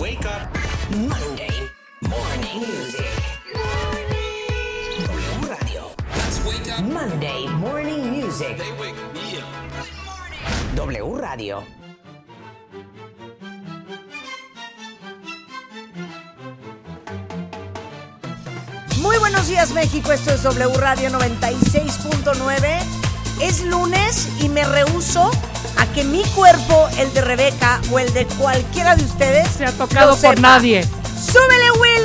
Wake 0.00 0.24
up. 0.26 0.48
Monday 0.90 1.68
Morning 2.02 2.60
Music. 2.60 3.06
W 5.06 5.48
Radio. 5.48 5.90
Monday 6.82 7.48
Morning 7.58 8.10
Music. 8.10 8.56
W 10.74 11.16
Radio. 11.16 11.64
Muy 19.00 19.18
buenos 19.18 19.46
días 19.46 19.70
México, 19.72 20.12
esto 20.12 20.32
es 20.32 20.42
W 20.42 20.76
Radio 20.78 21.10
96.9. 21.10 22.80
Es 23.40 23.62
lunes 23.64 24.28
y 24.40 24.48
me 24.48 24.64
rehuso 24.64 25.30
a 25.76 25.86
que 25.92 26.04
mi 26.04 26.22
cuerpo, 26.34 26.88
el 26.98 27.12
de 27.14 27.20
Rebeca 27.20 27.80
o 27.90 27.98
el 27.98 28.12
de 28.12 28.26
cualquiera 28.26 28.96
de 28.96 29.04
ustedes, 29.04 29.48
Se 29.56 29.64
ha 29.64 29.72
tocado 29.72 30.16
por 30.16 30.40
nadie. 30.40 30.86
¡Súbele 31.16 31.70
Willy! 31.80 32.03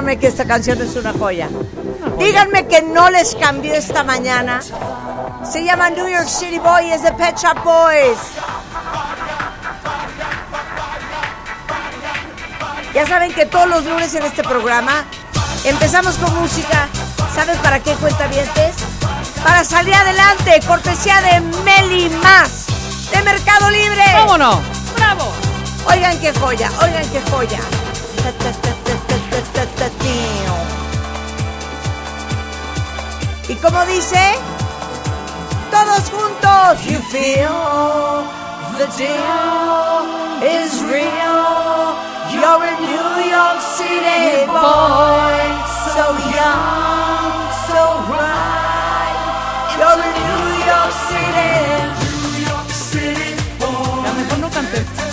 Díganme 0.00 0.18
que 0.18 0.28
esta 0.28 0.46
canción 0.46 0.80
es 0.80 0.96
una 0.96 1.12
joya. 1.12 1.50
Díganme 2.18 2.66
que 2.66 2.80
no 2.80 3.10
les 3.10 3.34
cambió 3.34 3.74
esta 3.74 4.02
mañana. 4.02 4.62
Se 5.44 5.62
llama 5.62 5.90
New 5.90 6.08
York 6.08 6.26
City 6.26 6.58
Boy 6.58 6.90
es 6.90 7.02
de 7.02 7.12
Pet 7.12 7.36
Shop 7.36 7.62
Boys. 7.62 8.16
Ya 12.94 13.06
saben 13.06 13.30
que 13.34 13.44
todos 13.44 13.68
los 13.68 13.84
lunes 13.84 14.14
en 14.14 14.22
este 14.22 14.42
programa 14.42 15.04
empezamos 15.64 16.14
con 16.16 16.34
música. 16.34 16.88
¿Saben 17.34 17.58
para 17.58 17.80
qué 17.80 17.92
cuenta 17.96 18.26
Para 19.44 19.64
salir 19.64 19.94
adelante, 19.94 20.60
cortesía 20.66 21.20
de 21.20 21.40
Meli 21.62 22.08
Más, 22.22 22.66
de 23.12 23.22
Mercado 23.22 23.68
Libre. 23.68 24.04
¡Vámonos! 24.14 24.60
¡Bravo! 24.96 25.30
Oigan 25.90 26.18
qué 26.20 26.32
joya, 26.32 26.70
oigan 26.80 27.06
qué 27.10 27.20
joya. 27.30 27.60
Como 33.62 33.84
dice, 33.86 34.18
todos 35.70 36.10
juntos. 36.10 36.84
You 36.86 36.98
feel 37.10 38.24
the 38.78 38.86
deal 38.96 40.04
is 40.42 40.82
real. 40.84 41.96
You're 42.32 42.64
a 42.64 42.80
New 42.80 43.30
York 43.30 43.60
City 43.76 44.46
boy, 44.46 45.40
so 45.94 46.04
young, 46.36 47.32
so 47.66 47.82
bright. 48.08 49.18
You're 49.76 50.00
a 50.00 50.10
New 50.20 50.42
York 50.70 50.92
City. 51.08 51.52
New 52.22 52.46
York 52.48 52.70
City 52.70 53.30
boy. 53.58 54.04
A 54.04 54.08
lo 54.08 54.14
mejor 54.14 54.38
no 54.38 54.50
canté. 54.50 55.10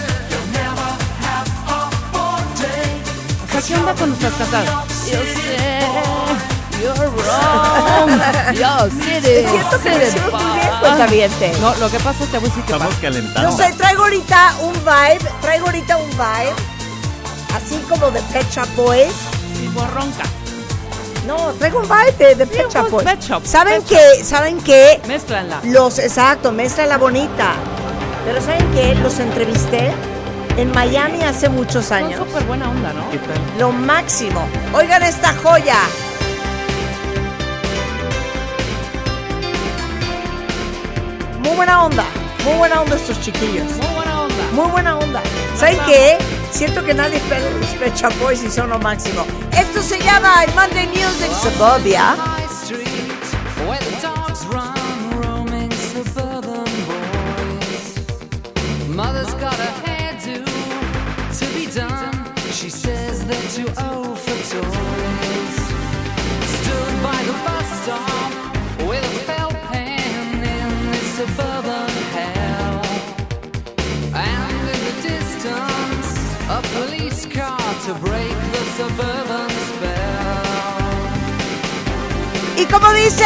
¿qué 3.68 3.76
onda 3.76 3.94
cuando 3.96 4.16
estás 4.16 4.34
casada? 4.34 4.86
Yo 5.12 5.20
sé, 5.20 6.27
you're 6.82 6.94
wrong. 6.94 8.10
Yo 8.56 8.90
sé 9.04 9.18
Es 9.44 9.50
cierto 9.52 9.82
que 9.82 9.90
lo 9.90 10.08
hicimos 10.08 10.44
muy 10.44 10.54
bien, 10.60 10.70
cuentaviente. 10.80 11.52
No, 11.62 11.76
lo 11.76 11.90
que 11.90 12.00
pasa 12.00 12.24
es 12.24 12.30
que 12.30 12.38
voy 12.38 12.48
a 12.48 12.50
decir 12.50 12.64
que 12.64 12.72
Estamos 12.74 12.88
pasa. 12.96 13.02
calentando. 13.02 13.50
No 13.52 13.58
sé, 13.58 13.74
traigo 13.78 14.04
ahorita 14.04 14.56
un 14.62 14.74
vibe, 14.74 15.32
traigo 15.42 15.66
ahorita 15.68 15.98
un 15.98 16.10
vibe, 16.12 16.54
así 17.56 17.78
como 17.90 18.12
de 18.12 18.22
Pet 18.22 18.50
Shop 18.52 18.68
Boys. 18.76 19.14
Y 19.64 19.68
borronca. 19.70 20.24
No, 21.26 21.52
traigo 21.60 21.80
un 21.80 21.90
vibe 21.90 22.12
de, 22.18 22.36
de 22.36 22.48
Pet 22.48 22.70
Shop 22.72 22.82
pues, 22.90 22.92
Boys. 22.92 23.06
Pet 23.06 23.22
Shop, 23.22 23.46
¿Saben 23.46 23.82
Pet 23.84 23.90
qué? 24.18 24.24
¿Saben 24.24 24.62
qué? 24.62 25.02
Mézclanla. 25.08 25.60
Los, 25.66 26.00
exacto, 26.00 26.52
mezcla 26.52 26.86
la 26.86 26.98
bonita. 26.98 27.54
Pero 28.26 28.42
¿saben 28.42 28.70
qué? 28.74 28.96
Los 28.96 29.20
entrevisté 29.20 29.92
en 30.58 30.72
Miami 30.72 31.24
hace 31.24 31.50
muchos 31.50 31.86
Son 31.86 31.98
años. 31.98 32.20
súper 32.20 32.44
buena 32.44 32.70
onda, 32.70 32.92
¿no? 32.94 33.10
¿Qué 33.10 33.18
tal? 33.20 33.38
Lo 33.60 33.72
máximo. 33.72 34.42
Oigan 34.74 35.04
esta 35.04 35.34
joya. 35.44 35.78
Muy 41.48 41.56
buena 41.56 41.86
onda. 41.86 42.04
Muy 42.44 42.56
buena 42.56 42.82
onda 42.82 42.98
estos 42.98 43.22
chiquillos. 43.22 43.72
Muy 43.78 43.96
buena 43.96 44.24
onda. 44.24 44.44
Muy 44.52 44.70
buena 44.70 44.98
onda. 44.98 45.22
¿Saben 45.56 45.80
qué? 45.86 46.18
Siento 46.52 46.84
que 46.84 46.94
nadie 46.94 47.22
pela 47.30 47.50
los 47.52 47.68
Pet 47.68 48.20
Boys 48.20 48.44
y 48.44 48.52
son 48.52 48.70
lo 48.70 48.78
máximo. 48.80 49.26
Esto 49.54 49.82
se 49.82 49.98
llama 50.02 50.44
el 50.44 50.54
Monday 50.54 50.88
Music 50.88 51.32
Suburbia. 51.42 52.18
High 52.18 52.37
Y 82.56 82.66
como 82.66 82.94
dice, 82.94 83.26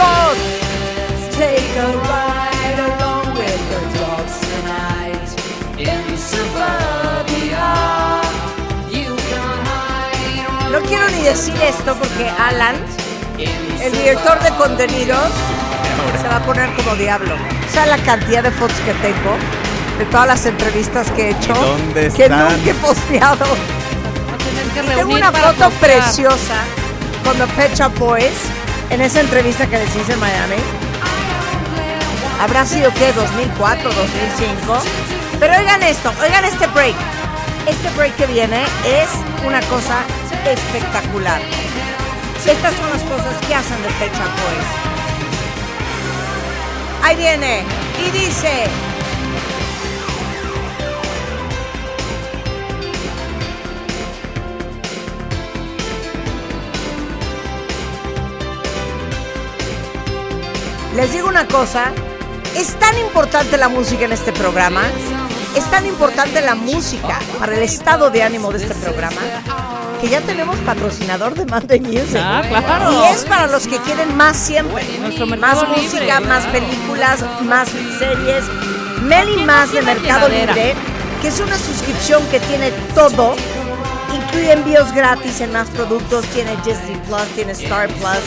juntos. 0.00 1.36
Take 1.36 1.78
a 1.78 1.86
ride 2.10 2.80
along 2.90 3.34
with 3.34 3.60
the 3.70 3.80
dogs 3.98 4.34
tonight 4.40 5.28
in 5.78 6.02
suburbia. 6.18 7.68
You 8.90 9.16
can 9.30 9.56
hide 9.64 10.70
No 10.72 10.80
quiero 10.82 11.08
ni 11.10 11.22
decir 11.22 11.54
esto 11.62 11.94
porque 11.94 12.28
Alan, 12.38 12.76
el 13.38 13.92
director 13.92 14.38
de 14.42 14.50
contenidos, 14.50 15.30
se 16.20 16.28
va 16.28 16.36
a 16.36 16.40
poner 16.40 16.68
como 16.76 16.94
diablo. 16.96 17.34
O 17.34 17.72
sea, 17.72 17.86
la 17.86 17.98
cantidad 17.98 18.42
de 18.42 18.50
fotos 18.50 18.76
que 18.84 18.92
tengo 18.94 19.36
de 19.98 20.04
todas 20.06 20.26
las 20.26 20.44
entrevistas 20.46 21.10
que 21.12 21.28
he 21.28 21.30
hecho 21.30 21.54
¿Dónde 21.54 22.10
que 22.12 22.24
están? 22.24 22.52
nunca 22.52 22.70
he 22.70 22.74
posteado. 22.74 23.46
Que 24.74 24.82
Tengo 24.82 25.14
una 25.14 25.32
foto 25.32 25.70
postear. 25.70 26.00
preciosa 26.02 26.54
con 27.24 27.36
The 27.36 27.46
Pet 27.54 27.74
Shop 27.76 27.98
Boys 27.98 28.32
en 28.90 29.00
esa 29.00 29.20
entrevista 29.20 29.66
que 29.66 29.78
les 29.78 29.94
hice 29.96 30.12
en 30.12 30.20
Miami. 30.20 30.56
Habrá 32.40 32.66
sido 32.66 32.92
que 32.94 33.12
2004, 33.12 33.90
2005. 33.92 34.82
Pero 35.38 35.56
oigan 35.56 35.82
esto, 35.82 36.12
oigan 36.22 36.44
este 36.44 36.66
break. 36.68 36.96
Este 37.66 37.88
break 37.90 38.16
que 38.16 38.26
viene 38.26 38.62
es 38.84 39.08
una 39.46 39.60
cosa 39.62 40.02
espectacular. 40.44 41.40
Estas 42.46 42.74
son 42.74 42.90
las 42.90 43.02
cosas 43.02 43.34
que 43.46 43.54
hacen 43.54 43.76
Pet 43.98 44.12
Shop 44.12 44.32
Boys. 44.42 44.68
Ahí 47.04 47.16
viene 47.16 47.64
y 48.06 48.10
dice. 48.10 48.89
Les 60.94 61.12
digo 61.12 61.28
una 61.28 61.46
cosa, 61.46 61.92
es 62.56 62.74
tan 62.78 62.98
importante 62.98 63.56
la 63.56 63.68
música 63.68 64.04
en 64.04 64.12
este 64.12 64.32
programa, 64.32 64.82
es 65.54 65.64
tan 65.70 65.86
importante 65.86 66.40
la 66.40 66.54
música 66.54 67.18
para 67.38 67.54
el 67.56 67.62
estado 67.62 68.10
de 68.10 68.22
ánimo 68.22 68.50
de 68.50 68.58
este 68.58 68.74
programa, 68.74 69.20
que 70.00 70.08
ya 70.08 70.20
tenemos 70.20 70.56
patrocinador 70.58 71.34
de 71.34 71.46
Monday 71.46 71.80
Music. 71.80 72.20
Ah, 72.20 72.42
claro. 72.48 72.92
Y 72.92 73.14
es 73.14 73.24
para 73.24 73.46
los 73.46 73.66
que 73.68 73.78
quieren 73.78 74.16
más 74.16 74.36
siempre. 74.36 74.84
Nuestro 75.00 75.26
más 75.26 75.66
música, 75.68 76.18
Libre. 76.18 76.20
más 76.26 76.46
películas, 76.46 77.24
más 77.42 77.68
series. 77.98 78.44
Meli 79.02 79.44
Más 79.44 79.72
de 79.72 79.82
Mercado. 79.82 80.28
Libre, 80.28 80.74
que 81.22 81.28
es 81.28 81.40
una 81.40 81.56
suscripción 81.56 82.22
que 82.30 82.40
tiene 82.40 82.70
todo. 82.94 83.34
Incluye 84.14 84.52
envíos 84.52 84.92
gratis 84.92 85.40
en 85.40 85.52
más 85.52 85.68
productos, 85.68 86.24
tiene 86.26 86.56
Disney 86.64 87.00
Plus, 87.06 87.22
tiene 87.34 87.52
Star 87.52 87.88
Plus. 87.88 88.18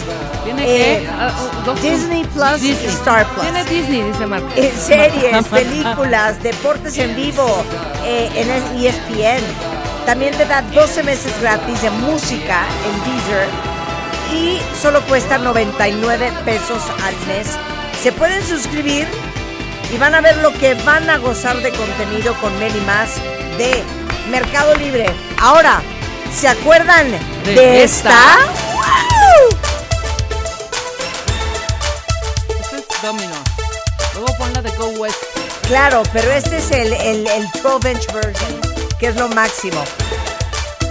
¿Tiene 0.46 0.64
eh, 0.64 1.00
qué? 1.02 1.10
Ah, 1.12 1.32
dos- 1.66 1.82
Disney 1.82 2.24
Plus 2.26 2.64
y. 2.64 2.72
Star 2.72 3.26
Plus. 3.34 3.42
Tiene 3.44 3.64
Disney, 3.66 4.02
dice 4.04 4.26
Marco. 4.26 4.48
Eh, 4.56 4.74
series, 4.80 5.46
películas, 5.48 6.42
deportes 6.42 6.98
en 6.98 7.16
vivo 7.16 7.64
eh, 8.06 8.30
en 8.36 8.50
el 8.50 8.86
ESPN. 8.86 9.44
También 10.06 10.34
te 10.36 10.46
da 10.46 10.62
12 10.62 11.04
meses 11.04 11.34
gratis 11.42 11.82
de 11.82 11.90
música 11.92 12.62
en 12.86 13.14
Deezer 13.14 13.48
y 14.36 14.60
solo 14.82 15.02
cuesta 15.04 15.38
99 15.38 16.32
pesos 16.46 16.82
al 17.04 17.16
mes. 17.28 17.48
Se 18.02 18.12
pueden 18.12 18.46
suscribir 18.46 19.08
y 19.94 19.98
van 19.98 20.16
a 20.16 20.22
ver 20.22 20.36
lo 20.38 20.52
que 20.54 20.74
van 20.86 21.10
a 21.10 21.18
gozar 21.18 21.56
de 21.58 21.72
contenido 21.72 22.34
con 22.42 22.58
Meli 22.60 22.82
Más 22.82 23.16
de 23.58 23.82
Mercado 24.30 24.76
Libre. 24.76 25.06
Ahora, 25.40 25.82
¿se 26.36 26.48
acuerdan 26.48 27.12
de, 27.46 27.54
¿De 27.56 27.84
esta? 27.84 28.10
esta? 28.10 28.38
¡Wow! 28.74 29.50
Este 32.62 32.78
es 32.78 33.02
Domino. 33.02 33.36
Luego 34.14 34.38
pon 34.38 34.54
la 34.54 34.62
de 34.62 34.70
Go 34.72 34.88
West. 35.00 35.18
Claro, 35.68 36.04
pero 36.12 36.32
este 36.32 36.58
es 36.58 36.72
el, 36.72 36.94
el, 36.94 37.28
el 37.28 37.48
12-inch 37.52 38.12
version, 38.14 38.62
que 39.00 39.08
es 39.08 39.16
lo 39.16 39.28
máximo. 39.30 39.84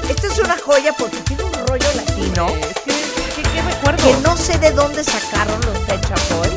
Esta 0.09 0.27
es 0.27 0.39
una 0.39 0.57
joya 0.59 0.93
porque 0.99 1.17
tiene 1.19 1.45
un 1.45 1.53
rollo 1.67 1.87
latino 1.95 2.49
es 2.49 2.75
que, 2.85 2.93
¿qué, 3.37 3.43
qué 3.43 3.63
recuerdo? 3.63 4.05
que 4.05 4.15
no 4.29 4.37
sé 4.37 4.59
de 4.59 4.71
dónde 4.73 5.03
sacaron 5.05 5.61
los 5.61 5.79
Shop 5.79 6.37
Boys. 6.37 6.53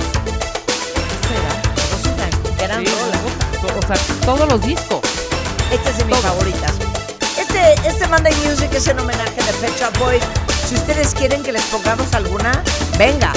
Es 1.94 2.06
una 2.08 2.58
gran 2.68 2.86
Sí, 2.86 2.92
rola. 2.92 3.78
O 3.78 3.88
sea, 3.88 3.96
todos 4.26 4.48
los 4.50 4.62
discos. 4.62 5.02
Esta 5.76 5.90
es 5.90 5.98
de 5.98 6.06
mis 6.06 6.16
favoritas. 6.20 6.72
Este, 7.38 7.74
este 7.86 8.08
Monday 8.08 8.34
Music 8.48 8.70
es 8.74 8.88
en 8.88 8.98
homenaje 8.98 9.36
de 9.36 9.54
Pet 9.60 9.78
Shop 9.78 9.98
Boys. 10.00 10.24
Si 10.70 10.76
ustedes 10.76 11.14
quieren 11.14 11.44
que 11.44 11.52
les 11.52 11.64
pongamos 11.64 12.14
alguna, 12.14 12.64
venga. 12.98 13.34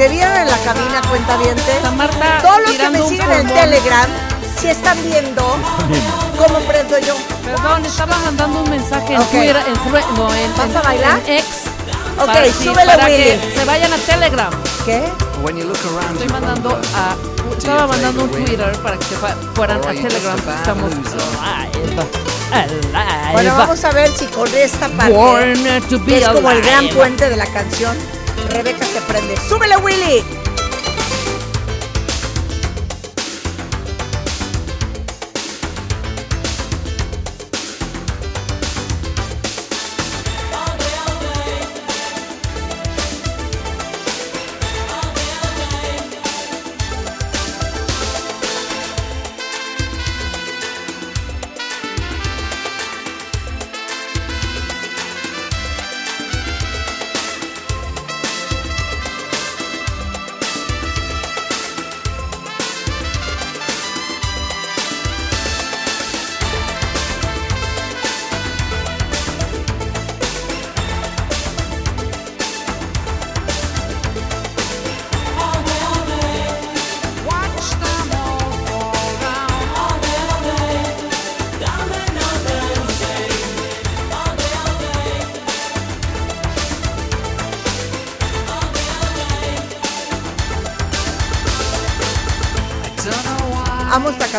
Me 0.00 0.08
vieron 0.08 0.34
en 0.34 0.46
la 0.48 0.56
cabina, 0.58 1.02
cuenta 1.10 1.36
Marta 1.94 2.38
todos 2.40 2.60
los 2.66 2.70
que 2.72 2.88
me 2.88 3.06
siguen 3.06 3.30
en. 3.32 3.46
Telegram, 3.48 4.08
si 4.58 4.68
están 4.68 4.96
viendo 5.04 5.42
cómo 6.38 6.58
prendo 6.60 6.98
yo. 7.00 7.14
Perdón, 7.44 7.84
estaba 7.84 8.16
mandando 8.20 8.62
un 8.62 8.70
mensaje 8.70 9.14
en 9.14 9.20
Ok. 9.20 9.28
Twitter, 9.30 9.56
en, 9.56 9.74
no, 10.16 10.34
en, 10.34 10.56
¿Vas 10.56 10.70
en- 10.70 10.76
a 10.78 10.80
bailar? 10.82 11.20
en 11.26 11.36
X. 11.36 11.44
Ok, 12.18 12.26
para, 12.26 12.52
súbele, 12.52 12.92
para 12.92 13.04
Willy. 13.06 13.16
que 13.24 13.52
se 13.58 13.64
vayan 13.66 13.92
a 13.92 13.96
Telegram. 13.98 14.50
¿Qué? 14.86 15.02
Estoy 16.14 16.28
mandando 16.28 16.80
a, 16.94 17.14
estaba 17.58 17.86
mandando 17.86 18.24
un 18.24 18.30
Twitter 18.30 18.72
para 18.82 18.96
que 18.96 19.04
fueran 19.54 19.78
a 19.80 19.90
Telegram. 19.90 20.38
Estamos 20.38 20.92
live. 20.94 22.06
Alive. 22.52 23.32
Bueno, 23.32 23.54
vamos 23.54 23.84
a 23.84 23.90
ver 23.92 24.10
si 24.16 24.24
con 24.28 24.48
esta 24.54 24.88
parte, 24.88 25.12
que 26.06 26.18
es 26.20 26.28
como 26.28 26.50
el 26.50 26.62
gran 26.62 26.88
puente 26.88 27.28
de 27.28 27.36
la 27.36 27.46
canción, 27.46 27.96
Rebeca 28.48 28.84
se 28.86 29.00
prende. 29.02 29.36
¡Súbele, 29.36 29.76
Willy! 29.76 30.39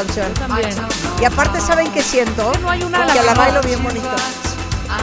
Canción. 0.06 0.34
También. 0.34 0.70
Y 1.22 1.26
aparte, 1.26 1.62
¿saben 1.62 1.92
qué 1.92 2.02
siento? 2.02 2.52
no 2.62 2.70
hay 2.70 2.82
una 2.84 3.06
que 3.06 3.16
la 3.20 3.24
la- 3.24 3.34
bailo 3.34 3.62
bien 3.62 3.84
bonito. 3.84 4.08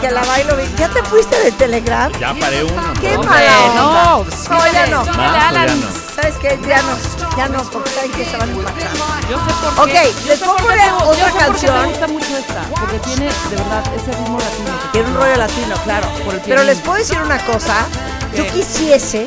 Que 0.00 0.10
la 0.10 0.22
bailo 0.24 0.56
bien. 0.56 0.74
¿Ya 0.76 0.88
te 0.88 1.02
fuiste 1.04 1.38
de 1.40 1.50
Telegram? 1.52 2.12
Ya 2.20 2.34
paré 2.34 2.62
uno. 2.64 2.82
¡Qué 3.00 3.14
¿no? 3.16 3.22
mala 3.22 3.58
onda! 3.60 3.74
no. 3.84 4.24
No, 4.58 4.72
ya 4.72 4.86
no. 4.86 5.04
Más, 5.04 5.52
ya 5.54 5.66
no. 5.66 5.86
¿Sabes 6.14 6.34
qué? 6.42 6.58
Ya 6.68 6.82
no. 6.82 7.36
Ya 7.36 7.48
no, 7.48 7.62
porque 7.70 7.90
saben 7.90 8.10
que 8.12 8.24
se 8.24 8.36
van 8.36 8.48
a 8.48 8.52
impactar. 8.52 8.90
Yo 9.30 9.36
sé 9.38 9.52
por 9.76 9.84
Ok, 9.84 9.90
qué. 9.92 10.12
Yo 10.24 10.28
les 10.28 10.40
yo 10.40 10.50
otra 10.52 11.32
canción. 11.38 11.82
me 11.82 11.88
gusta 11.88 12.06
mucho 12.08 12.36
esta. 12.36 12.62
Porque 12.80 12.98
tiene, 12.98 13.24
de 13.26 13.56
verdad, 13.56 13.82
ese 13.96 14.10
ritmo 14.12 14.38
latino. 14.38 14.78
que 14.82 14.88
Tiene 14.92 15.08
un 15.08 15.14
rollo 15.16 15.36
latino, 15.36 15.76
claro. 15.84 16.08
Por 16.24 16.34
el 16.34 16.40
Pero 16.40 16.62
les 16.64 16.78
puedo 16.80 16.98
decir 16.98 17.18
una 17.22 17.38
cosa. 17.46 17.86
Yo 18.34 18.46
quisiese 18.48 19.26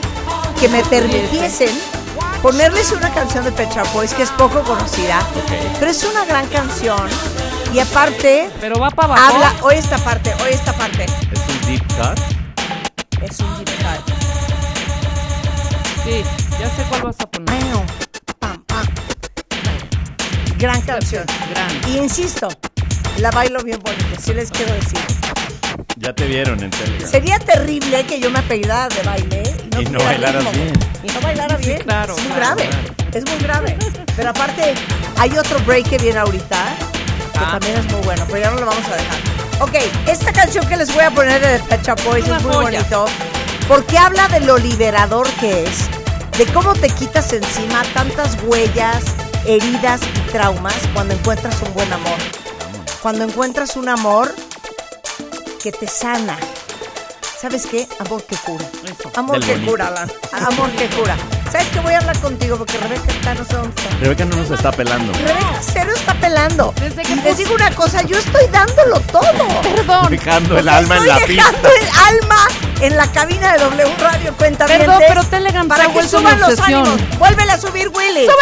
que 0.60 0.70
me 0.70 0.84
permitiesen 0.84 1.70
ponerles 2.42 2.92
una 2.92 3.10
canción 3.14 3.44
de 3.44 3.52
Petra 3.52 3.84
Boys 3.94 4.14
que 4.14 4.24
es 4.24 4.30
poco 4.32 4.62
conocida, 4.64 5.20
Ok. 5.20 5.52
pero 5.80 5.92
es 5.92 6.04
una 6.04 6.26
gran 6.26 6.48
canción. 6.48 7.08
Y 7.74 7.80
aparte, 7.80 8.50
Pero 8.60 8.80
va 8.80 8.90
para 8.90 9.14
abajo. 9.14 9.36
habla. 9.36 9.54
Oye 9.62 9.78
esta 9.78 9.98
parte, 10.00 10.34
oye 10.44 10.54
esta 10.54 10.74
parte. 10.74 11.06
Es 11.06 11.40
un 11.48 11.68
deep 11.68 11.88
cut. 11.96 12.20
Es 13.22 13.40
un 13.40 13.58
deep 13.58 13.70
cut. 13.78 14.14
Sí, 16.04 16.24
ya 16.60 16.70
sé 16.76 16.84
cuál 16.90 17.02
vas 17.04 17.16
a 17.20 17.30
poner. 17.30 17.62
Pam, 18.40 18.64
pam, 18.66 18.66
pam. 18.66 18.86
Gran 20.58 20.82
canción. 20.82 21.26
Gran. 21.52 21.70
Y 21.94 21.98
insisto, 21.98 22.50
la 23.18 23.32
bailo 23.32 23.64
bien 23.64 23.80
bonito, 23.80 24.20
sí 24.22 24.34
les 24.34 24.52
quiero 24.52 24.74
decir. 24.74 25.00
Ya 25.98 26.14
te 26.14 26.26
vieron 26.26 26.62
en 26.64 26.72
Telegram. 26.72 27.10
Sería 27.10 27.40
terrible 27.40 28.04
que 28.06 28.20
yo 28.20 28.30
me 28.32 28.40
apellidara 28.40 28.88
de 28.90 29.04
baile 29.04 29.44
y 29.46 29.76
no, 29.76 29.82
Y 29.82 29.86
no 29.86 29.92
tuviera 30.00 30.06
bailaras 30.06 30.44
ritmo. 30.46 30.52
bien. 30.64 30.74
Y 31.04 31.08
no 31.08 31.22
bailara 31.22 31.58
bien. 31.58 31.80
claro, 31.84 32.16
es 32.16 32.24
muy 32.24 32.32
claro, 32.34 32.56
grave. 32.56 32.70
Es 33.14 33.26
muy 33.30 33.38
grave. 33.40 33.78
Pero 34.16 34.30
aparte, 34.30 34.74
hay 35.18 35.38
otro 35.38 35.60
break 35.66 35.90
que 35.90 35.98
viene 36.00 36.20
ahorita 36.20 36.76
que 37.34 37.40
Ah. 37.40 37.52
también 37.52 37.78
es 37.78 37.86
muy 37.92 38.02
bueno, 38.02 38.24
pero 38.28 38.40
ya 38.40 38.52
no 38.52 38.60
lo 38.60 38.66
vamos 38.66 38.86
a 38.88 38.96
dejar. 38.96 39.18
Ok, 39.62 39.76
esta 40.08 40.34
canción 40.34 40.68
que 40.68 40.76
les 40.76 40.94
voy 40.94 41.04
a 41.04 41.12
poner 41.12 41.40
de 41.42 41.78
Shop 41.84 42.02
Boys 42.04 42.26
Una 42.26 42.38
es 42.38 42.44
muy 42.44 42.54
joya. 42.56 42.80
bonito 42.80 43.06
porque 43.68 43.98
habla 43.98 44.28
de 44.30 44.40
lo 44.42 44.58
liberador 44.58 45.28
que 45.40 45.64
es, 45.64 45.88
de 46.38 46.46
cómo 46.48 46.74
te 46.74 46.90
quitas 46.90 47.32
encima 47.32 47.84
tantas 47.94 48.38
huellas, 48.44 49.04
heridas 49.46 50.02
y 50.16 50.32
traumas 50.32 50.76
cuando 50.94 51.14
encuentras 51.14 51.62
un 51.62 51.74
buen 51.74 51.92
amor. 51.94 52.18
Cuando 53.02 53.24
encuentras 53.24 53.76
un 53.76 53.88
amor 53.88 54.34
que 55.62 55.72
te 55.72 55.88
sana. 55.88 56.38
¿Sabes 57.40 57.66
qué? 57.66 57.88
Amor 58.00 58.24
que 58.24 58.36
cura. 58.38 58.66
Eso. 58.86 59.12
Amor 59.16 59.40
Del 59.40 59.46
que 59.46 59.54
bonito. 59.54 59.72
cura, 59.72 59.88
Alan. 59.88 60.12
Amor 60.32 60.70
que 60.72 60.88
cura. 60.90 61.16
¿Sabes 61.52 61.68
qué? 61.70 61.80
Voy 61.80 61.94
a 61.94 61.98
hablar 61.98 62.18
contigo 62.20 62.56
porque 62.58 62.78
Rebeca 62.78 63.12
está, 63.12 63.34
no 63.34 63.44
sé 63.46 63.54
dónde 63.56 63.70
está. 63.82 63.98
Rebeca 64.00 64.26
no 64.26 64.36
nos 64.38 64.52
está 64.52 64.72
pelando. 64.72 65.12
Rebeca 65.14 65.60
cero 65.74 65.92
está 65.96 66.14
pelando. 66.16 66.74
Desde 66.80 67.02
que 67.02 67.14
y 67.14 67.16
les 67.16 67.38
digo 67.38 67.56
una 67.56 67.72
cosa, 67.76 68.04
yo 68.04 68.18
estoy 68.18 68.46
dándolo 68.52 69.00
todo. 69.02 69.62
Perdón. 69.76 70.08
Dejando 70.12 70.58
el 70.60 70.70
alma 70.70 70.98
en 70.98 71.08
la 71.08 71.16
dejando 71.16 71.70
pista. 71.70 71.70
el 71.82 72.16
alma 72.16 72.48
en 72.82 72.98
la 72.98 73.12
cabina 73.12 73.54
de 73.54 73.60
W 73.60 73.96
Radio 74.00 74.34
Cuenta 74.38 74.66
Perdón, 74.68 75.02
pero 75.08 75.24
Telegram 75.24 75.68
para 75.68 75.92
que 75.92 76.08
suban 76.08 76.40
los 76.40 76.50
obsesión. 76.50 76.86
ánimos. 76.88 77.20
Vuélvela 77.20 77.54
a 77.54 77.58
subir, 77.60 77.90
Willy. 77.90 78.28
Ok, 78.28 78.34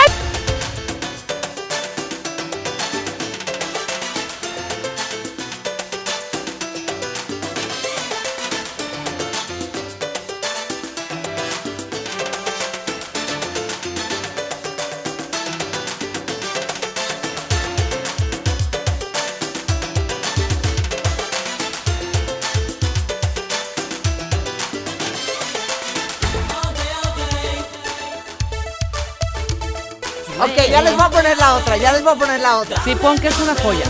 ya 30.69 30.81
les 30.81 30.93
voy 30.95 31.03
a 31.05 31.09
poner 31.09 31.38
la 31.38 31.55
otra, 31.55 31.77
ya 31.77 31.91
les 31.93 32.03
voy 32.03 32.13
a 32.13 32.15
poner 32.15 32.39
la 32.39 32.57
otra. 32.57 32.81
Sí, 32.83 32.95
pon 32.95 33.17
que 33.17 33.27
es 33.29 33.38
una 33.39 33.55
joya. 33.55 33.85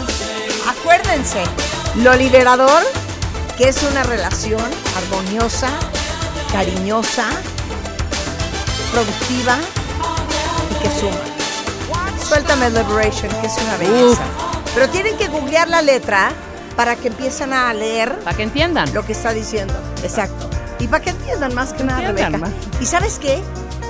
Acuérdense, 0.67 1.43
lo 1.95 2.13
liberador, 2.15 2.83
que 3.57 3.67
es 3.69 3.81
una 3.83 4.03
relación 4.03 4.61
armoniosa, 4.97 5.69
cariñosa, 6.51 7.27
productiva 8.91 9.57
y 10.71 10.83
que 10.83 10.99
suma. 10.99 11.17
Suéltame 12.27 12.69
Liberation, 12.69 13.29
que 13.41 13.47
es 13.47 13.53
una 13.57 13.77
belleza. 13.77 14.21
Pero 14.73 14.87
tienen 14.89 15.17
que 15.17 15.27
googlear 15.27 15.67
la 15.67 15.81
letra 15.81 16.31
para 16.75 16.95
que 16.95 17.07
empiecen 17.07 17.53
a 17.53 17.73
leer 17.73 18.17
Para 18.19 18.37
que 18.37 18.43
entiendan. 18.43 18.93
lo 18.93 19.05
que 19.05 19.13
está 19.13 19.33
diciendo. 19.33 19.73
Exacto. 20.03 20.49
Y 20.79 20.87
para 20.87 21.03
que 21.03 21.09
entiendan 21.09 21.53
más 21.55 21.73
que 21.73 21.83
nada, 21.83 21.99
Entiendan 22.07 22.33
Rebeca. 22.41 22.51
más. 22.71 22.81
¿Y 22.81 22.85
sabes 22.85 23.17
qué? 23.19 23.41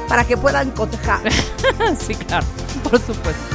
Para 0.08 0.24
que 0.26 0.38
puedan 0.38 0.72
cotejar. 0.72 1.20
sí, 2.08 2.16
claro. 2.16 2.46
Por 2.90 3.49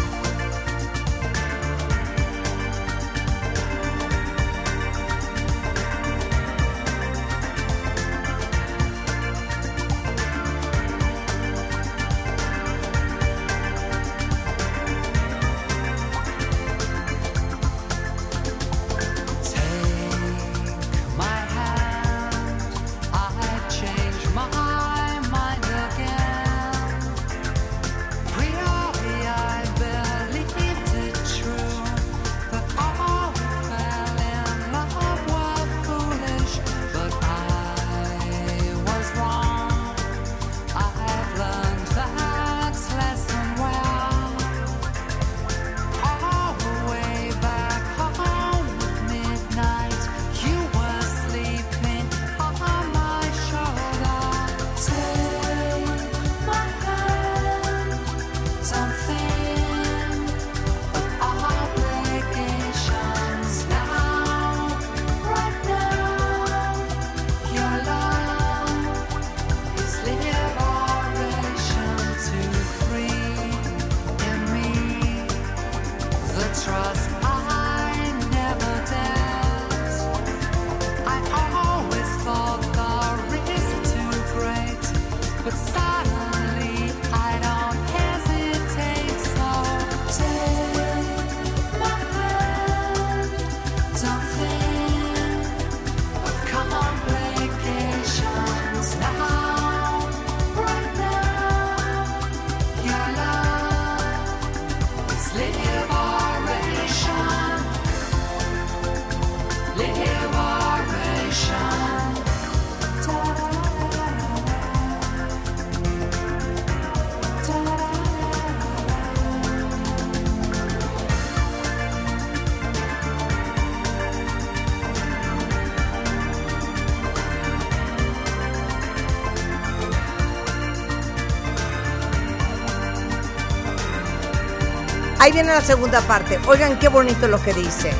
Ahí 135.24 135.32
viene 135.32 135.54
la 135.54 135.62
segunda 135.62 136.02
parte. 136.02 136.38
Oigan 136.46 136.78
qué 136.78 136.88
bonito 136.88 137.26
lo 137.28 137.40
que 137.42 137.54
dice. 137.54 137.92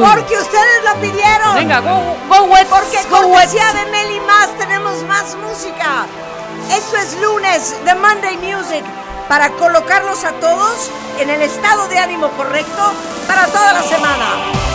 Porque 0.00 0.38
ustedes 0.38 0.84
lo 0.84 0.94
pidieron. 1.00 1.54
Venga, 1.54 1.80
go, 1.80 2.16
go 2.28 2.44
Wets, 2.44 2.70
Porque 2.70 3.02
go 3.08 3.26
Wets. 3.28 3.52
cortesía 3.52 3.72
de 3.72 3.90
Meli 3.90 4.20
Más 4.20 4.48
tenemos 4.58 5.02
más 5.04 5.34
música. 5.36 6.06
Esto 6.70 6.96
es 6.96 7.20
lunes 7.20 7.74
de 7.84 7.94
Monday 7.94 8.36
Music 8.38 8.84
para 9.28 9.50
colocarlos 9.50 10.24
a 10.24 10.32
todos 10.32 10.90
en 11.18 11.30
el 11.30 11.42
estado 11.42 11.88
de 11.88 11.98
ánimo 11.98 12.28
correcto 12.30 12.92
para 13.26 13.46
toda 13.46 13.72
la 13.72 13.82
semana. 13.82 14.69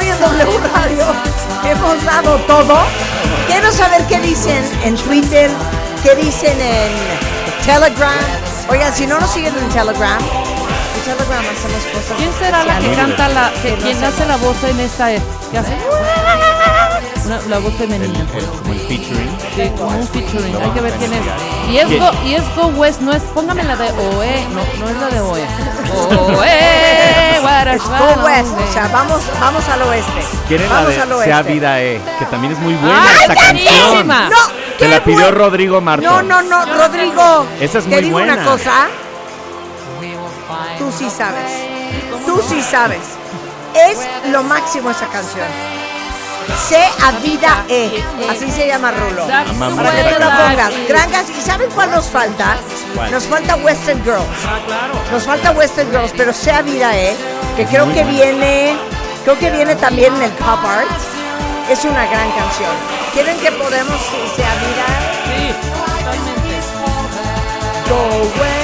Hoy 0.00 0.08
en 0.08 0.18
W 0.18 0.58
Radio 0.74 1.04
hemos 1.64 2.04
dado 2.04 2.36
todo, 2.46 2.78
quiero 3.46 3.70
saber 3.70 4.02
qué 4.06 4.18
dicen 4.20 4.64
en 4.82 4.96
Twitter, 4.96 5.50
qué 6.02 6.14
dicen 6.14 6.58
en 6.60 6.90
Telegram. 7.66 8.24
Oigan, 8.68 8.94
si 8.94 9.06
no 9.06 9.20
nos 9.20 9.30
siguen 9.30 9.54
en 9.56 9.68
Telegram, 9.68 10.18
en 10.18 11.02
Telegram 11.02 11.44
hacemos 11.44 11.84
cosas. 11.92 12.16
¿Quién 12.16 12.32
será 12.38 12.64
la 12.64 12.78
que 12.78 12.92
canta 12.92 13.28
la, 13.28 13.52
que, 13.62 13.74
quien 13.74 14.02
hace 14.02 14.24
la 14.26 14.36
voz 14.38 14.62
en 14.64 14.80
esta, 14.80 15.12
eh, 15.12 15.20
que 15.50 15.58
hace 15.58 15.76
una- 17.30 17.40
la 17.48 17.58
voz 17.58 17.72
El, 17.72 17.78
femenina? 17.78 18.18
el- 18.34 18.44
como 18.46 18.72
el 18.72 18.80
featuring. 18.80 19.30
Sí, 19.54 19.70
como 19.78 19.96
un 19.98 20.08
featuring, 20.08 20.56
hay 20.62 20.70
que 20.70 20.80
ver 20.80 20.92
quién 20.94 21.12
es. 21.12 21.20
Y 21.70 21.78
es, 21.78 21.98
go, 22.00 22.10
y 22.24 22.34
es 22.34 22.42
Go 22.56 22.66
West, 22.68 23.00
no 23.00 23.12
es, 23.12 23.22
póngame 23.34 23.62
la 23.64 23.76
de 23.76 23.90
OE, 23.92 24.46
no, 24.54 24.62
no 24.80 24.88
es 24.90 24.96
la 24.96 25.06
de 25.08 25.20
OE. 25.20 25.44
OE, 26.18 27.40
what 27.42 27.68
a 27.68 27.76
Go 27.78 28.24
West, 28.24 28.50
o 28.68 28.72
sea, 28.72 28.88
vamos, 28.88 29.22
vamos 29.40 29.68
al 29.68 29.82
oeste. 29.82 30.22
¿Quieren 30.48 30.68
la 30.68 30.74
vamos 30.76 30.94
de 30.94 31.00
al 31.00 31.12
oeste. 31.12 31.24
Sea 31.30 31.42
Vida 31.42 31.80
E? 31.80 32.00
Que 32.18 32.24
también 32.26 32.52
es 32.52 32.58
muy 32.58 32.74
buena 32.74 33.02
¡Ay, 33.08 33.16
esta 33.22 33.34
canción. 33.34 33.74
buenísima! 33.90 34.28
No, 34.28 34.36
Te 34.78 34.88
la 34.88 35.04
pidió 35.04 35.20
buen- 35.20 35.34
Rodrigo 35.34 35.80
Marto. 35.80 36.04
No, 36.10 36.22
no, 36.22 36.42
no, 36.42 36.64
Rodrigo. 36.74 37.46
Esa 37.60 37.78
es 37.78 37.84
te 37.84 37.90
muy 37.90 38.00
digo 38.02 38.12
buena. 38.12 38.34
una 38.34 38.44
cosa, 38.44 38.72
We 40.00 40.06
will 40.08 40.16
find 40.48 40.78
tú 40.78 40.92
sí 40.98 41.10
sabes. 41.10 41.50
Tú 42.26 42.40
sí 42.48 42.62
sabes. 42.62 43.00
Es 43.74 43.98
lo 44.32 44.42
máximo 44.42 44.90
esa 44.90 45.06
canción. 45.06 45.46
C 46.56 46.76
a 47.02 47.12
vida 47.22 47.64
E. 47.68 48.02
Así 48.30 48.50
se 48.50 48.66
llama 48.66 48.90
Rulo. 48.90 49.26
Para 49.26 49.44
que 49.44 49.52
tú 49.52 50.20
life 50.20 50.30
pongas. 50.36 50.72
Grangas. 50.88 51.30
¿Y 51.30 51.40
saben 51.40 51.70
cuál 51.70 51.90
nos 51.90 52.06
falta? 52.06 52.56
Nos 53.10 53.24
falta 53.24 53.56
Western 53.56 54.02
Girls. 54.04 54.26
Nos 55.10 55.24
falta 55.24 55.52
Western 55.52 55.90
Girls, 55.90 56.12
pero 56.16 56.32
sea 56.32 56.62
vida 56.62 56.96
E, 56.96 57.16
que 57.56 57.64
creo 57.66 57.92
que 57.92 58.04
viene, 58.04 58.76
creo 59.24 59.38
que 59.38 59.50
viene 59.50 59.74
también 59.76 60.14
en 60.16 60.22
el 60.22 60.30
Pop 60.32 60.64
Art. 60.64 60.88
Es 61.68 61.84
una 61.84 62.06
gran 62.06 62.30
canción. 62.32 62.70
¿Quieren 63.12 63.38
que 63.38 63.52
podemos 63.52 63.96
si 64.00 64.36
sea 64.36 64.54
vida? 64.54 64.86
Sí, 65.24 65.54
totalmente. 65.98 66.40
Go 67.88 68.59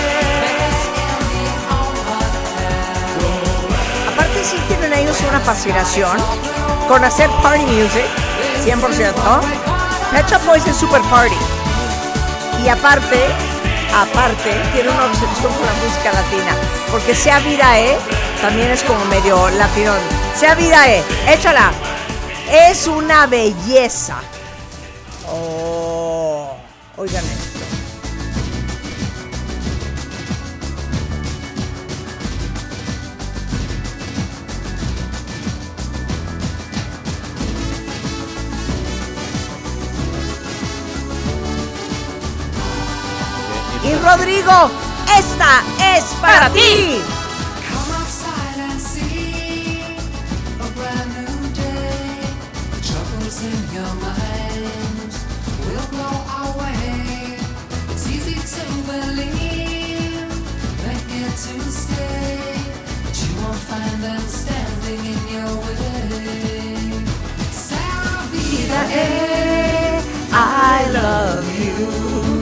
sí 4.47 4.57
tienen 4.69 4.93
ellos 4.93 5.21
una 5.29 5.41
fascinación 5.41 6.17
con 6.89 7.05
hacer 7.05 7.29
party 7.43 7.65
music, 7.65 8.05
100%. 8.65 9.13
Pet 10.13 10.29
Shop 10.29 10.47
Boys 10.47 10.65
es 10.67 10.77
super 10.77 11.01
party. 11.03 11.35
Y 12.65 12.69
aparte, 12.69 13.27
aparte, 13.93 14.51
tiene 14.73 14.89
una 14.89 15.07
obsesión 15.07 15.53
con 15.53 15.67
la 15.67 15.73
música 15.83 16.13
latina. 16.13 16.53
Porque 16.93 17.15
Sea 17.15 17.41
Vida 17.41 17.79
E 17.81 17.99
también 18.41 18.71
es 18.71 18.85
como 18.85 19.05
medio 19.07 19.49
latinón. 19.51 19.99
Sea 20.39 20.55
Vida 20.55 20.89
E, 20.89 21.03
échala. 21.29 21.73
Es 22.51 22.87
una 22.87 23.27
belleza. 23.27 24.17
Oh, 25.29 26.57
oigan 26.97 27.25
in 64.89 65.29
your 65.35 65.57
way. 65.65 67.05
Sarah 67.51 68.23
Vida, 68.31 68.81
Eh, 68.93 70.03
I 70.33 70.91
love 70.93 71.49
you. 71.59 72.36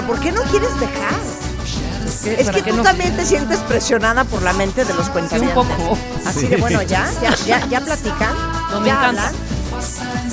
Pero 0.00 0.12
¿por 0.14 0.20
qué 0.20 0.32
no 0.32 0.40
quieres 0.44 0.70
dejar? 0.80 1.12
Es 2.38 2.46
¿Para 2.46 2.62
que 2.62 2.70
tú 2.70 2.78
no? 2.78 2.82
también 2.82 3.14
te 3.16 3.26
sientes 3.26 3.58
presionada 3.60 4.24
por 4.24 4.40
la 4.40 4.54
mente 4.54 4.84
de 4.86 4.94
los 4.94 5.04
Sí, 5.06 5.10
un 5.10 5.12
cuentavientes. 5.12 5.54
poco. 5.54 5.98
Así 6.26 6.46
de 6.46 6.56
bueno, 6.56 6.80
ya, 6.82 7.06
ya, 7.20 7.34
ya, 7.44 7.66
ya 7.66 7.80
platican, 7.82 8.34
No, 8.70 8.80
me 8.80 8.86
ya 8.86 9.08
hablan. 9.08 9.34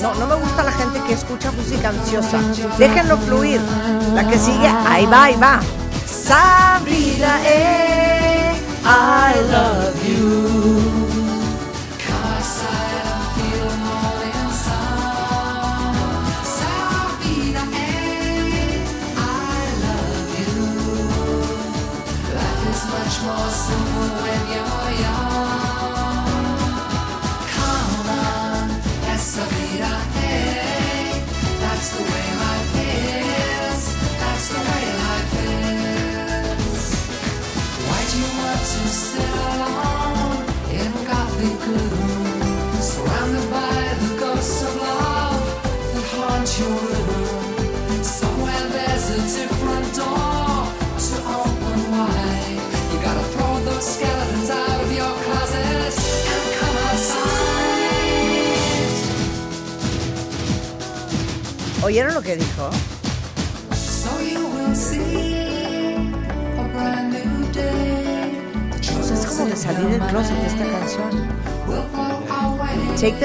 No, 0.02 0.14
no 0.16 0.28
me 0.28 0.36
gusta 0.36 0.64
la 0.64 0.72
gente 0.72 1.02
que 1.06 1.14
escucha 1.14 1.52
música 1.52 1.90
ansiosa. 1.90 2.40
Déjenlo 2.78 3.18
fluir. 3.18 3.60
La 4.14 4.26
que 4.26 4.38
sigue, 4.40 4.68
ahí 4.88 5.06
va, 5.06 5.26
ahí 5.26 5.36
va. 5.36 5.60
Sabida, 6.06 7.40
eh, 7.46 8.54
I 8.86 9.52
love 9.52 9.96
you. 10.08 10.17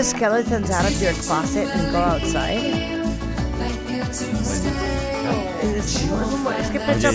The 0.02 0.08
skeletons 0.08 0.68
out 0.70 0.84
of 0.84 1.00
your 1.00 1.12
closet 1.22 1.68
and 1.70 1.92
go 1.92 1.98
outside. 1.98 2.58
Es, 5.62 5.94
es 5.94 6.70
que 6.72 6.80
Pet 6.80 6.98
Shop 7.00 7.14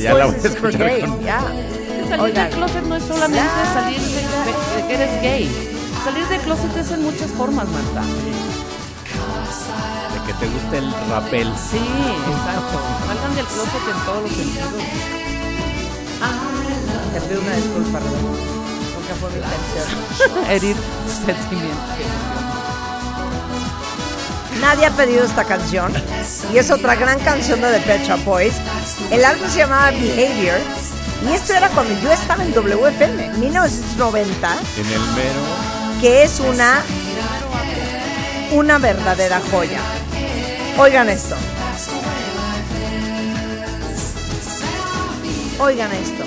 Boys 0.61 0.75
gay, 0.77 1.03
ya. 1.23 1.41
Salir 2.07 2.33
del 2.33 2.49
closet 2.51 2.83
no 2.83 2.95
es 2.95 3.03
solamente 3.03 3.43
salir 3.73 3.99
de, 3.99 4.21
de- 4.21 4.81
de 4.81 4.87
que 4.87 4.93
eres 4.95 5.21
gay. 5.21 5.69
Salir 6.05 6.25
del 6.29 6.39
closet 6.41 6.77
es 6.77 6.91
en 6.91 7.03
muchas 7.03 7.29
formas, 7.31 7.67
Marta. 7.67 8.01
De 10.13 10.19
que 10.25 10.33
te 10.39 10.47
guste 10.47 10.77
el 10.77 10.89
rapel. 11.09 11.51
Sí, 11.69 11.77
exacto. 11.77 12.79
Salgan 13.05 13.35
del 13.35 13.45
closet 13.47 13.83
en 13.91 14.05
todos 14.05 14.21
los 14.23 14.31
sentidos. 14.31 14.83
Te 17.13 17.21
pido 17.21 17.41
una 17.41 17.51
disculpa, 17.53 17.99
Rodrigo. 17.99 18.29
Nunca 18.95 19.13
fue 19.19 19.29
mi 19.31 19.37
intención. 19.43 20.49
Herir 20.49 20.75
sentimientos. 21.25 22.56
Nadie 24.61 24.85
ha 24.87 24.91
pedido 24.91 25.23
esta 25.25 25.43
canción 25.43 25.93
y 26.53 26.57
es 26.57 26.71
otra 26.71 26.95
gran 26.95 27.19
canción 27.19 27.61
de 27.61 27.71
The 27.71 27.79
Pet 27.81 28.03
Shop 28.07 28.23
Boys. 28.25 28.53
El 29.11 29.23
álbum 29.23 29.47
se 29.49 29.59
llamaba 29.59 29.91
Behavior 29.91 30.57
y 31.27 31.33
esto 31.33 31.53
era 31.53 31.69
cuando 31.69 31.93
yo 32.01 32.11
estaba 32.11 32.43
en 32.43 32.53
WFM, 32.53 33.29
1990, 33.37 34.51
En 34.77 34.85
el 34.87 34.99
mero. 34.99 36.01
que 36.01 36.23
es 36.23 36.39
una 36.39 36.81
una 38.51 38.77
verdadera 38.77 39.41
joya. 39.51 39.79
Oigan 40.77 41.09
esto. 41.09 41.35
Oigan 45.59 45.91
esto. 45.91 46.23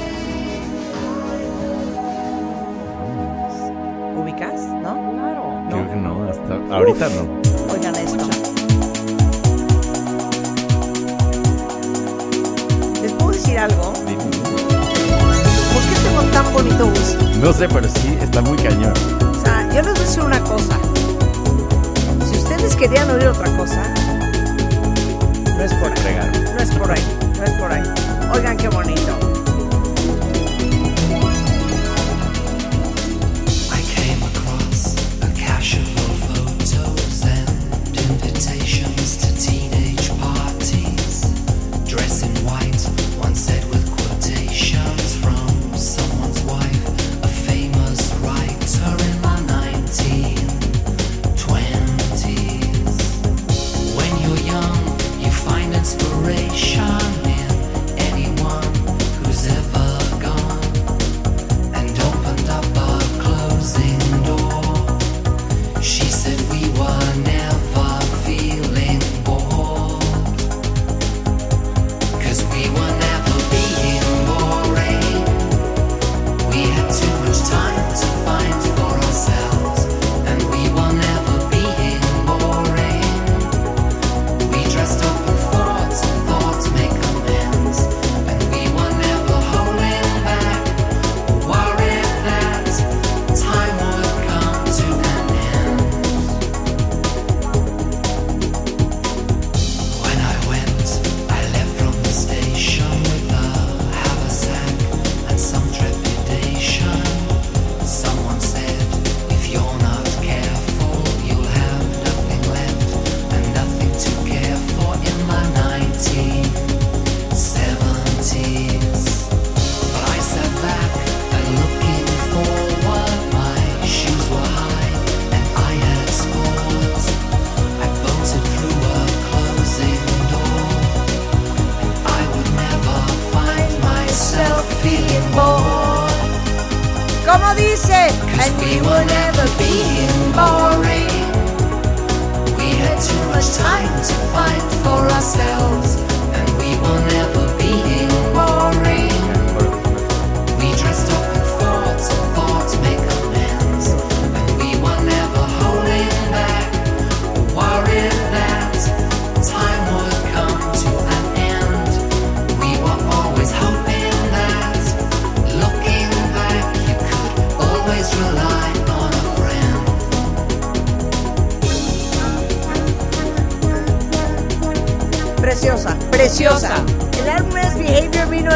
¿Ubicas? 4.17 4.61
¿No? 4.83 5.13
Claro. 5.13 5.65
Creo 5.69 5.89
que 5.89 5.97
no, 5.97 6.29
hasta 6.29 6.75
ahorita 6.77 7.09
no. 7.11 7.40
Algo? 13.61 13.93
¿Por 13.93 14.05
qué 15.83 15.95
tengo 16.03 16.23
tan 16.33 16.53
bonito 16.53 16.87
gusto? 16.87 17.25
No 17.41 17.53
sé, 17.53 17.69
pero 17.69 17.89
sí, 17.89 18.19
está 18.21 18.41
muy 18.41 18.57
cañón. 18.57 18.95
O 19.31 19.45
sea, 19.45 19.69
yo 19.69 19.83
les 19.83 19.93
voy 19.93 19.97
a 19.97 20.05
decir 20.05 20.23
una 20.23 20.41
cosa. 20.41 20.79
Si 22.31 22.39
ustedes 22.39 22.75
querían 22.77 23.11
oír 23.11 23.29
otra 23.29 23.55
cosa, 23.57 23.83
no 25.57 25.63
es 25.65 25.75
por 25.75 25.91
ahí. 25.91 26.17
No 26.55 26.63
es 26.63 26.71
por 26.75 26.91
ahí. 26.91 27.03
No 27.39 27.45
es 27.45 27.51
por 27.53 27.73
ahí. 27.73 27.83
Oigan 28.35 28.57
qué 28.57 28.69
bonito. 28.69 29.30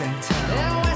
wasting 0.00 0.20
time. 0.20 0.87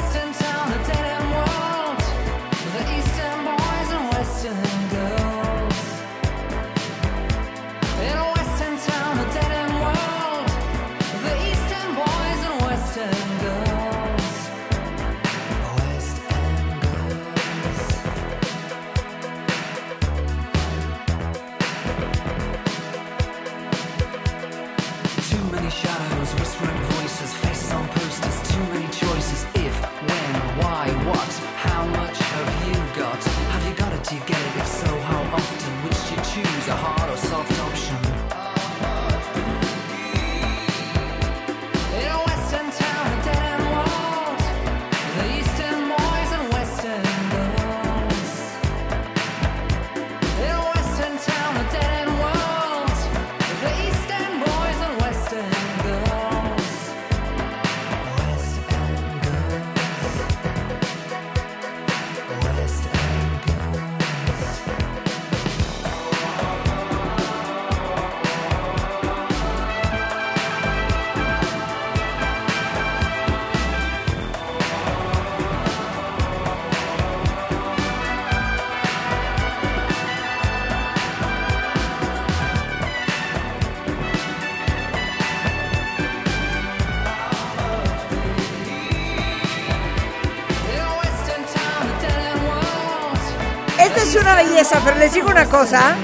es 94.16 94.22
una 94.22 94.34
belleza, 94.34 94.78
pero 94.84 94.98
les 94.98 95.14
digo 95.14 95.30
una 95.30 95.46
cosa, 95.46 95.94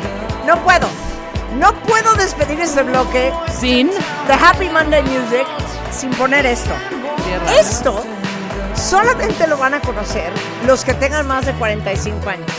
no 0.46 0.56
puedo. 0.62 0.88
No 1.58 1.74
puedo 1.82 2.14
despedir 2.14 2.58
este 2.60 2.82
bloque 2.82 3.32
sin 3.60 3.90
The 4.26 4.32
Happy 4.32 4.68
Monday 4.70 5.02
Music 5.02 5.46
sin 5.90 6.10
poner 6.10 6.46
esto. 6.46 6.70
Esto 7.58 8.02
solamente 8.74 9.46
lo 9.46 9.58
van 9.58 9.74
a 9.74 9.80
conocer 9.80 10.32
los 10.66 10.84
que 10.84 10.94
tengan 10.94 11.26
más 11.26 11.44
de 11.44 11.52
45 11.54 12.30
años. 12.30 12.50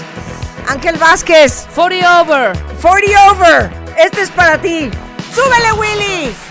Ángel 0.67 0.97
Vázquez. 0.97 1.67
40 1.73 2.21
over. 2.21 2.53
40 2.81 3.31
over. 3.31 3.71
Este 3.97 4.21
es 4.21 4.29
para 4.29 4.59
ti. 4.59 4.91
¡Súbele, 5.33 5.71
Willy! 5.73 6.48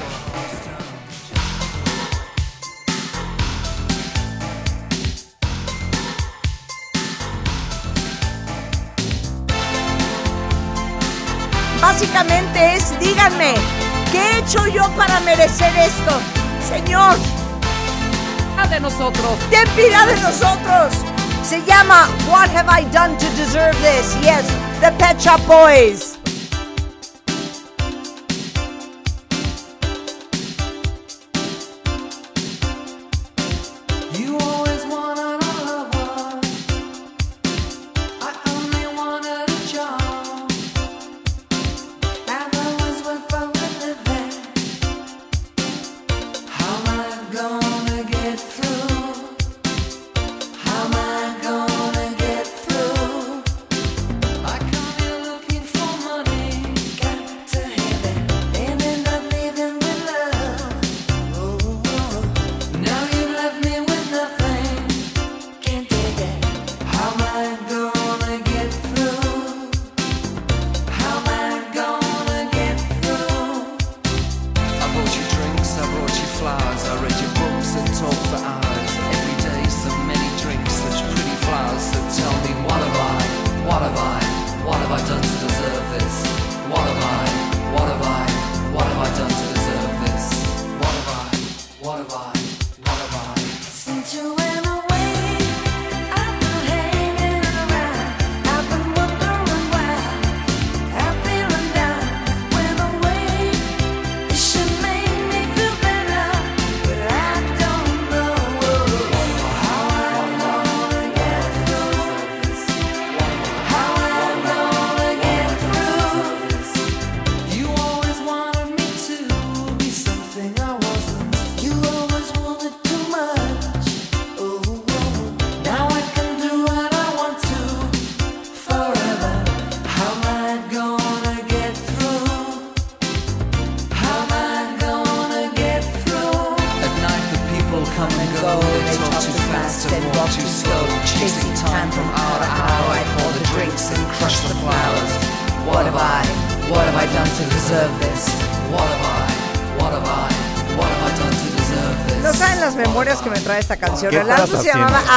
básicamente 11.98 12.76
es, 12.76 12.96
díganme, 13.00 13.54
¿qué 14.12 14.20
he 14.20 14.38
hecho 14.38 14.68
yo 14.68 14.88
para 14.96 15.18
merecer 15.20 15.76
esto? 15.76 16.20
Señor, 16.68 17.16
de 18.70 18.78
nosotros. 18.78 19.38
Ten 19.50 19.68
piedad 19.70 20.06
de 20.06 20.16
nosotros. 20.20 20.92
Se 21.42 21.60
llama 21.64 22.08
What 22.28 22.50
Have 22.54 22.68
I 22.70 22.84
Done 22.92 23.16
to 23.16 23.26
Deserve 23.36 23.74
This? 23.78 24.16
Yes, 24.22 24.44
The 24.80 24.92
Pet 24.92 25.18
Shop 25.18 25.40
Boys. 25.48 26.17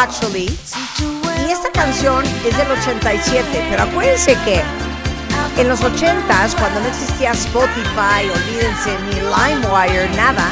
Actually. 0.01 0.49
Y 1.47 1.51
esta 1.51 1.71
canción 1.71 2.25
es 2.43 2.57
del 2.57 2.71
87. 2.71 3.45
Pero 3.69 3.83
acuérdense 3.83 4.35
que 4.43 4.63
en 5.57 5.69
los 5.69 5.81
80s, 5.81 6.55
cuando 6.57 6.79
no 6.79 6.87
existía 6.87 7.31
Spotify, 7.33 8.27
olvídense, 8.33 8.97
ni 9.05 9.19
LimeWire, 9.19 10.09
nada, 10.15 10.49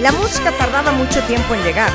la 0.00 0.12
música 0.12 0.52
tardaba 0.56 0.92
mucho 0.92 1.20
tiempo 1.24 1.52
en 1.54 1.64
llegar. 1.64 1.90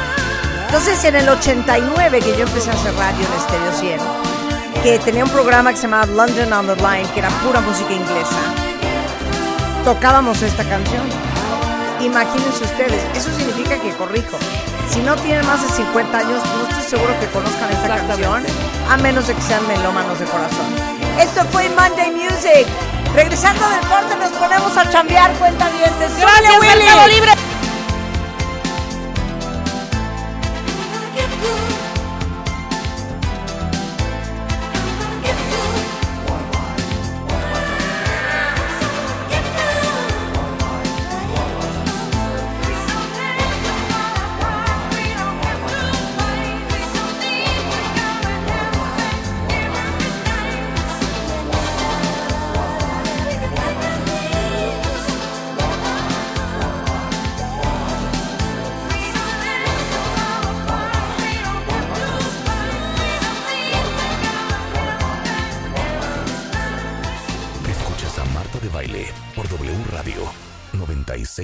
Entonces, 0.65 1.01
en 1.05 1.15
el 1.15 1.29
89, 1.29 2.19
que 2.19 2.35
yo 2.35 2.43
empecé 2.45 2.71
a 2.71 2.73
hacer 2.73 2.93
radio 2.95 3.19
en 3.19 3.41
Stereo 3.41 3.99
100, 4.73 4.83
que 4.83 4.99
tenía 4.99 5.23
un 5.23 5.31
programa 5.31 5.71
que 5.71 5.77
se 5.77 5.83
llamaba 5.83 6.07
London 6.07 6.51
on 6.51 6.67
the 6.67 6.75
Line, 6.75 7.07
que 7.13 7.19
era 7.19 7.29
pura 7.39 7.61
música 7.61 7.93
inglesa, 7.93 8.41
tocábamos 9.85 10.41
esta 10.41 10.65
canción. 10.65 11.07
Imagínense 12.01 12.65
ustedes, 12.65 13.01
eso 13.15 13.31
significa 13.37 13.79
que 13.79 13.91
corrijo. 13.91 14.37
Si 14.89 15.01
no 15.01 15.15
tienen 15.17 15.45
más 15.45 15.61
de 15.61 15.67
50 15.67 16.17
años, 16.17 16.41
no 16.57 16.69
estoy 16.69 16.83
seguro 16.83 17.19
que 17.19 17.27
conozcan 17.27 17.71
esta 17.71 17.87
canción, 18.07 18.43
a 18.89 18.97
menos 18.97 19.27
de 19.27 19.33
que 19.33 19.41
sean 19.41 19.67
melómanos 19.67 20.19
de 20.19 20.25
corazón. 20.25 20.65
Esto 21.19 21.45
fue 21.51 21.69
Monday 21.69 22.11
Music. 22.11 22.67
Regresando 23.13 23.67
del 23.69 23.79
corte 23.87 24.15
nos 24.17 24.31
ponemos 24.31 24.75
a 24.77 24.89
chambear 24.89 25.31
cuenta 25.33 25.69
Gracias, 26.19 26.59
Mercado 26.59 27.44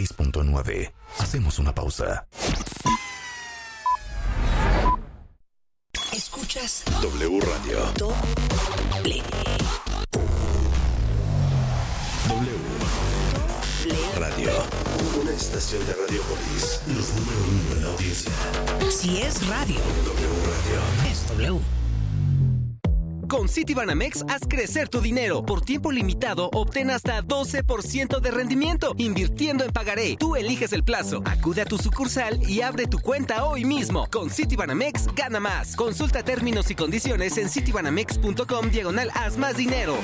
96.9. 0.08 0.92
Hacemos 1.20 1.60
una 1.60 1.74
pausa. 1.74 2.28
Escuchas 6.14 6.84
W 7.02 7.40
Radio. 7.42 7.92
doble. 7.98 9.24
W 12.28 12.58
Radio. 14.20 14.52
Una 15.22 15.32
estación 15.32 15.86
de 15.86 15.94
Radiopolis. 15.94 16.82
Los 16.88 17.14
número 17.14 17.40
uno 17.40 17.76
en 17.76 17.84
la 17.84 17.92
audiencia. 17.92 18.32
Si 18.90 19.22
es 19.22 19.48
radio, 19.48 19.80
W 20.06 20.30
Radio. 20.46 21.12
es 21.12 21.28
W. 21.30 21.81
Con 23.32 23.48
Citibanamex 23.48 24.26
haz 24.28 24.42
crecer 24.46 24.90
tu 24.90 25.00
dinero. 25.00 25.46
Por 25.46 25.62
tiempo 25.62 25.90
limitado, 25.90 26.50
obtén 26.52 26.92
hasta 26.92 27.24
12% 27.24 28.20
de 28.20 28.30
rendimiento. 28.30 28.94
Invirtiendo 28.98 29.64
en 29.64 29.72
pagaré, 29.72 30.18
tú 30.18 30.36
eliges 30.36 30.74
el 30.74 30.84
plazo. 30.84 31.22
Acude 31.24 31.62
a 31.62 31.66
tu 31.66 31.78
sucursal 31.78 32.44
y 32.46 32.62
abre 32.62 32.88
tu 32.88 33.00
cuenta 33.00 33.46
hoy 33.46 33.64
mismo. 33.64 34.10
Con 34.12 34.30
Citibanamex, 34.30 35.08
gana 35.16 35.40
más. 35.40 35.78
Consulta 35.78 36.24
términos 36.24 36.70
y 36.72 36.76
condiciones 36.76 37.38
en 37.38 37.48
citibanamex.com 37.48 38.70
diagonal 38.70 39.10
haz 39.16 39.38
más 39.38 39.56
dinero. 39.56 39.96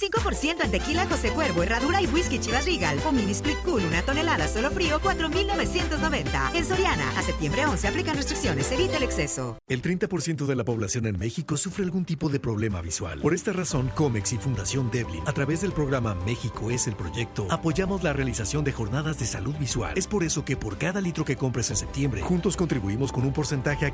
25% 0.00 0.64
en 0.64 0.70
tequila 0.70 1.06
José 1.06 1.30
Cuervo, 1.30 1.62
Herradura 1.62 2.00
y 2.00 2.06
Whisky 2.06 2.38
Chivas 2.38 2.64
Regal. 2.64 2.98
O 3.06 3.12
Mini 3.12 3.32
Split 3.32 3.58
Cool, 3.64 3.84
una 3.84 4.02
tonelada 4.02 4.48
solo 4.48 4.70
frío, 4.70 4.98
4,990. 5.00 6.52
En 6.54 6.64
Soriana, 6.64 7.10
a 7.18 7.22
septiembre 7.22 7.66
11 7.66 7.88
aplican 7.88 8.16
restricciones, 8.16 8.70
evita 8.72 8.96
el 8.96 9.02
exceso. 9.02 9.58
El 9.68 9.82
30% 9.82 10.46
de 10.46 10.56
la 10.56 10.64
población 10.64 11.06
en 11.06 11.18
México 11.18 11.56
sufre 11.56 11.84
algún 11.84 12.04
tipo 12.04 12.28
de 12.28 12.40
problema 12.40 12.80
visual. 12.80 13.20
Por 13.20 13.34
esta 13.34 13.52
razón, 13.52 13.90
COMEX 13.94 14.32
y 14.32 14.38
Fundación 14.38 14.90
Devlin, 14.90 15.22
a 15.26 15.32
través 15.32 15.60
del 15.60 15.72
programa 15.72 16.14
México 16.14 16.70
es 16.70 16.86
el 16.86 16.96
proyecto, 16.96 17.46
apoyamos 17.50 18.02
la 18.02 18.12
realización 18.12 18.64
de 18.64 18.72
jornadas 18.72 19.18
de 19.18 19.26
salud 19.26 19.54
visual. 19.58 19.92
Es 19.96 20.06
por 20.06 20.24
eso 20.24 20.44
que 20.44 20.56
por 20.56 20.78
cada 20.78 21.00
litro 21.00 21.24
que 21.24 21.36
compres 21.36 21.70
en 21.70 21.76
septiembre, 21.76 22.22
juntos 22.22 22.56
contribuimos 22.56 23.12
con 23.12 23.24
un 23.24 23.32
porcentaje 23.32 23.84
a 23.84 23.88